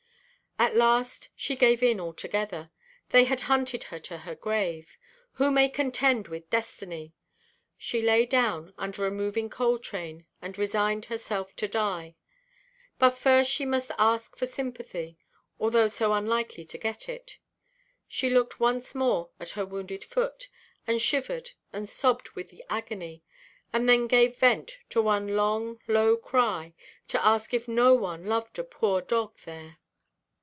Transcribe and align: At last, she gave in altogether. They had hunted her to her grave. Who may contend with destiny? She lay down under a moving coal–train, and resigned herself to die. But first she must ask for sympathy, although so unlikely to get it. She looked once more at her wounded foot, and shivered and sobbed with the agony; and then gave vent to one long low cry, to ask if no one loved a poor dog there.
At 0.59 0.75
last, 0.75 1.29
she 1.35 1.55
gave 1.55 1.81
in 1.81 1.99
altogether. 1.99 2.69
They 3.09 3.23
had 3.23 3.41
hunted 3.49 3.85
her 3.85 3.97
to 4.01 4.19
her 4.19 4.35
grave. 4.35 4.95
Who 5.33 5.49
may 5.49 5.67
contend 5.69 6.27
with 6.27 6.51
destiny? 6.51 7.15
She 7.79 7.99
lay 8.03 8.27
down 8.27 8.71
under 8.77 9.07
a 9.07 9.11
moving 9.11 9.49
coal–train, 9.49 10.27
and 10.39 10.55
resigned 10.59 11.05
herself 11.05 11.55
to 11.55 11.67
die. 11.67 12.15
But 12.99 13.17
first 13.17 13.49
she 13.49 13.65
must 13.65 13.89
ask 13.97 14.37
for 14.37 14.45
sympathy, 14.45 15.17
although 15.59 15.87
so 15.87 16.13
unlikely 16.13 16.65
to 16.65 16.77
get 16.77 17.09
it. 17.09 17.39
She 18.07 18.29
looked 18.29 18.59
once 18.59 18.93
more 18.93 19.31
at 19.39 19.51
her 19.51 19.65
wounded 19.65 20.03
foot, 20.03 20.47
and 20.85 21.01
shivered 21.01 21.53
and 21.73 21.89
sobbed 21.89 22.29
with 22.35 22.51
the 22.51 22.63
agony; 22.69 23.23
and 23.73 23.89
then 23.89 24.05
gave 24.05 24.37
vent 24.37 24.77
to 24.91 25.01
one 25.01 25.29
long 25.35 25.79
low 25.87 26.17
cry, 26.17 26.75
to 27.07 27.25
ask 27.25 27.51
if 27.51 27.67
no 27.67 27.95
one 27.95 28.27
loved 28.27 28.59
a 28.59 28.63
poor 28.63 29.01
dog 29.01 29.39
there. 29.45 29.77